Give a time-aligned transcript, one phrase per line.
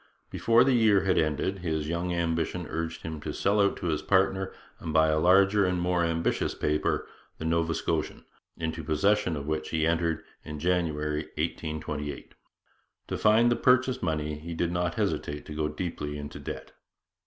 [0.31, 4.01] Before the year had ended his young ambition urged him to sell out to his
[4.01, 8.25] partner and to buy a larger and more ambitious paper, the Nova Scotian,
[8.57, 12.33] into possession of which he entered in January 1828.
[13.09, 16.71] To find the purchase money he did not hesitate to go deeply into debt.